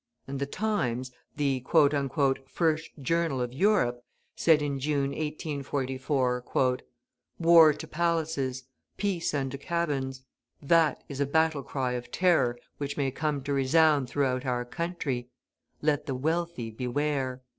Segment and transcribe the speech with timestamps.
[0.27, 1.63] And the Times, the
[2.47, 4.03] "first journal of Europe,"
[4.35, 6.81] said in June, 1844:
[7.37, 8.63] "War to palaces,
[8.97, 10.23] peace unto cabins
[10.59, 15.29] that is a battle cry of terror which may come to resound throughout our country.
[15.83, 17.43] Let the wealthy beware!"